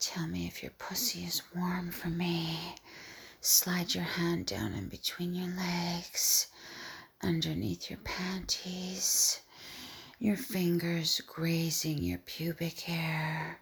Tell 0.00 0.26
me 0.28 0.46
if 0.46 0.62
your 0.62 0.72
pussy 0.78 1.24
is 1.24 1.42
warm 1.54 1.90
for 1.90 2.08
me. 2.08 2.58
Slide 3.40 3.94
your 3.94 4.04
hand 4.04 4.46
down 4.46 4.72
in 4.74 4.88
between 4.88 5.34
your 5.34 5.48
legs, 5.48 6.46
underneath 7.22 7.90
your 7.90 7.98
panties, 8.04 9.40
your 10.20 10.36
fingers 10.36 11.20
grazing 11.26 11.98
your 11.98 12.18
pubic 12.18 12.80
hair 12.80 13.60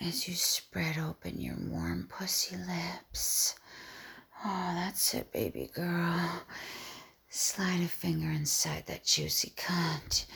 as 0.00 0.28
you 0.28 0.34
spread 0.34 0.96
open 0.98 1.40
your 1.40 1.56
warm 1.58 2.06
pussy 2.08 2.56
lips. 2.56 3.56
Oh, 4.44 4.72
that's 4.74 5.14
it, 5.14 5.32
baby 5.32 5.70
girl. 5.74 6.42
Slide 7.28 7.80
a 7.82 7.88
finger 7.88 8.30
inside 8.30 8.84
that 8.86 9.04
juicy 9.04 9.52
cunt. 9.56 10.26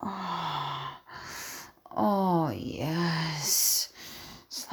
Oh, 0.00 0.96
oh, 1.96 2.50
yes. 2.50 2.91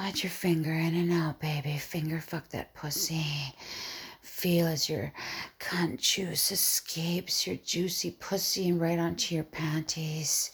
Slide 0.09 0.23
your 0.23 0.31
finger 0.31 0.71
in 0.71 0.95
and 0.95 1.13
out, 1.13 1.39
baby. 1.39 1.77
Finger 1.77 2.19
fuck 2.19 2.49
that 2.49 2.73
pussy. 2.73 3.53
Feel 4.23 4.65
as 4.65 4.89
your 4.89 5.13
cunt 5.59 5.99
juice 5.99 6.51
escapes 6.51 7.45
your 7.45 7.57
juicy 7.57 8.09
pussy 8.19 8.71
right 8.71 8.97
onto 8.97 9.35
your 9.35 9.43
panties. 9.43 10.51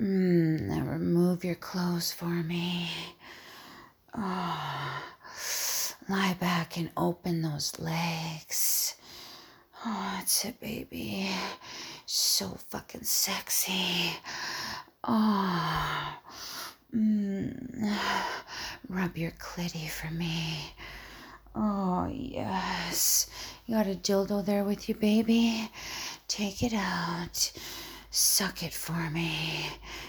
Mmm, 0.00 0.60
now 0.60 0.84
remove 0.84 1.42
your 1.42 1.56
clothes 1.56 2.12
for 2.12 2.26
me. 2.26 2.88
Oh, 4.16 5.02
lie 6.08 6.36
back 6.38 6.76
and 6.76 6.90
open 6.96 7.42
those 7.42 7.76
legs. 7.80 8.94
Ah, 9.84 10.14
oh, 10.14 10.18
that's 10.18 10.44
it, 10.44 10.60
baby. 10.60 11.28
So 12.06 12.56
fucking 12.68 13.02
sexy. 13.02 14.12
Oh, 15.02 16.14
mm. 16.94 17.96
Rub 18.90 19.16
your 19.16 19.30
clitty 19.30 19.88
for 19.88 20.12
me. 20.12 20.74
Oh, 21.54 22.08
yes. 22.12 23.30
You 23.66 23.76
got 23.76 23.86
a 23.86 23.94
dildo 23.94 24.44
there 24.44 24.64
with 24.64 24.88
you, 24.88 24.96
baby? 24.96 25.70
Take 26.26 26.62
it 26.62 26.74
out. 26.74 27.52
Suck 28.10 28.64
it 28.64 28.74
for 28.74 29.08
me. 29.10 29.68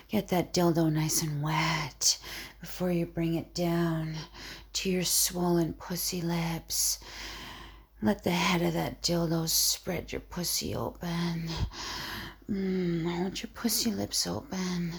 Get 0.10 0.30
that 0.30 0.52
dildo 0.52 0.92
nice 0.92 1.22
and 1.22 1.44
wet 1.44 2.18
before 2.60 2.92
you 2.92 3.06
bring 3.06 3.36
it 3.36 3.54
down 3.54 4.16
to 4.74 4.90
your 4.90 5.04
swollen 5.04 5.74
pussy 5.74 6.22
lips. 6.22 6.98
Let 8.02 8.24
the 8.24 8.32
head 8.32 8.64
of 8.64 8.74
that 8.74 9.04
dildo 9.04 9.48
spread 9.48 10.12
your 10.12 10.22
pussy 10.22 10.74
open. 10.74 11.50
Mm, 12.50 13.16
hold 13.16 13.44
your 13.44 13.52
pussy 13.54 13.92
lips 13.92 14.26
open 14.26 14.94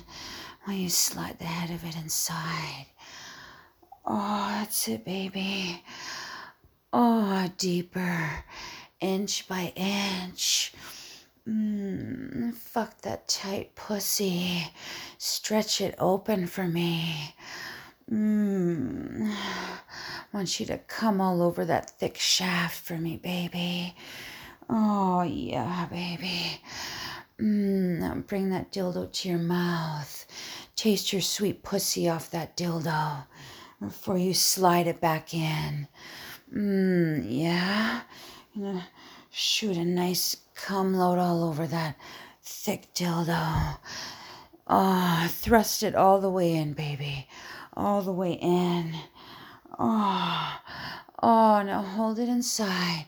while 0.64 0.77
you 0.77 0.88
slide 0.88 1.41
the 1.41 1.47
head 1.47 1.75
of 1.75 1.84
it 1.84 1.97
inside. 1.97 2.86
Oh, 4.05 4.48
that's 4.58 4.89
it, 4.89 5.05
baby. 5.05 5.83
Oh, 6.92 7.48
deeper, 7.56 8.44
inch 9.00 9.47
by 9.47 9.72
inch. 9.77 10.72
Mmm, 11.48 12.53
fuck 12.55 13.00
that 13.03 13.28
tight 13.28 13.75
pussy. 13.75 14.67
Stretch 15.19 15.81
it 15.81 15.94
open 15.98 16.47
for 16.47 16.67
me. 16.67 17.34
Mmm. 18.11 19.33
Want 20.33 20.59
you 20.59 20.66
to 20.66 20.78
come 20.78 21.20
all 21.20 21.41
over 21.41 21.64
that 21.64 21.91
thick 21.91 22.19
shaft 22.19 22.84
for 22.84 22.98
me, 22.98 23.16
baby. 23.16 23.94
Oh, 24.69 25.22
yeah, 25.22 25.87
baby. 25.87 26.61
Now 27.39 28.14
bring 28.27 28.50
that 28.50 28.72
dildo 28.72 29.12
to 29.12 29.28
your 29.28 29.39
mouth. 29.39 30.27
Taste 30.75 31.12
your 31.12 31.22
sweet 31.22 31.62
pussy 31.62 32.09
off 32.09 32.31
that 32.31 32.56
dildo 32.56 33.25
before 33.83 34.16
you 34.16 34.33
slide 34.33 34.86
it 34.86 35.00
back 35.00 35.34
in. 35.34 35.88
Mmm, 36.55 37.25
yeah. 37.28 38.02
Shoot 39.30 39.77
a 39.77 39.84
nice 39.84 40.37
cum 40.54 40.94
load 40.94 41.19
all 41.19 41.43
over 41.43 41.66
that 41.66 41.97
thick 42.43 42.94
dildo. 42.94 43.78
Oh, 44.69 45.26
thrust 45.31 45.82
it 45.82 45.94
all 45.94 46.20
the 46.20 46.31
way 46.31 46.54
in, 46.54 46.75
baby. 46.75 47.26
All 47.75 48.03
the 48.03 48.12
way 48.12 48.34
in. 48.34 48.94
Oh, 49.78 50.59
oh, 51.22 51.62
now 51.62 51.82
hold 51.82 52.19
it 52.19 52.28
inside. 52.28 53.06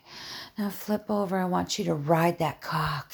Now 0.58 0.70
flip 0.70 1.04
over. 1.08 1.38
I 1.38 1.44
want 1.44 1.78
you 1.78 1.84
to 1.84 1.94
ride 1.94 2.38
that 2.38 2.60
cock. 2.60 3.12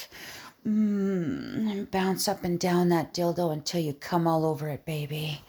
Hmm, 0.63 1.69
and 1.69 1.91
bounce 1.91 2.29
up 2.29 2.45
and 2.45 2.59
down 2.59 2.89
that 2.91 3.13
dildo 3.13 3.53
until 3.53 3.81
you 3.81 3.93
come 3.93 4.27
all 4.27 4.47
over 4.47 4.69
it, 4.69 4.85
baby. 4.85 5.43